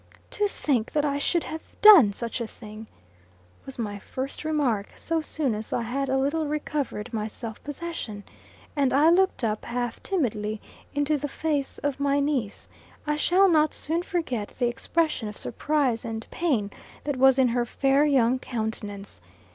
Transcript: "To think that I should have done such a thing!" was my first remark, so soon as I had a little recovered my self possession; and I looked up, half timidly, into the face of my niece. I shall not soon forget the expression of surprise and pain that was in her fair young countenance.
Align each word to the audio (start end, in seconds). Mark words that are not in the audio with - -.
"To 0.31 0.47
think 0.47 0.93
that 0.93 1.05
I 1.05 1.19
should 1.19 1.43
have 1.43 1.61
done 1.79 2.11
such 2.11 2.41
a 2.41 2.47
thing!" 2.47 2.87
was 3.67 3.77
my 3.77 3.99
first 3.99 4.43
remark, 4.43 4.93
so 4.95 5.21
soon 5.21 5.53
as 5.53 5.71
I 5.71 5.83
had 5.83 6.09
a 6.09 6.17
little 6.17 6.47
recovered 6.47 7.13
my 7.13 7.27
self 7.27 7.63
possession; 7.63 8.23
and 8.75 8.93
I 8.95 9.11
looked 9.11 9.43
up, 9.43 9.63
half 9.63 10.01
timidly, 10.01 10.59
into 10.95 11.17
the 11.19 11.27
face 11.27 11.77
of 11.83 11.99
my 11.99 12.19
niece. 12.19 12.67
I 13.05 13.15
shall 13.15 13.47
not 13.47 13.75
soon 13.75 14.01
forget 14.01 14.55
the 14.57 14.67
expression 14.67 15.27
of 15.29 15.37
surprise 15.37 16.03
and 16.03 16.25
pain 16.31 16.71
that 17.03 17.17
was 17.17 17.37
in 17.37 17.49
her 17.49 17.63
fair 17.67 18.03
young 18.03 18.39
countenance. 18.39 19.21